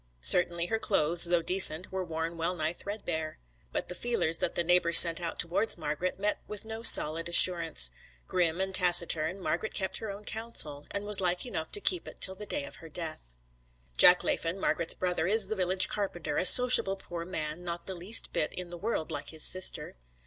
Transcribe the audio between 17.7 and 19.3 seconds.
the least bit in the world like